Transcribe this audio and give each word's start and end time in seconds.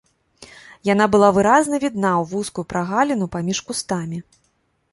Яна 0.93 1.05
была 1.15 1.29
выразна 1.35 1.75
відна 1.83 2.11
ў 2.11 2.23
вузкую 2.31 2.65
прагаліну 2.73 3.25
паміж 3.39 3.57
кустамі. 3.69 4.17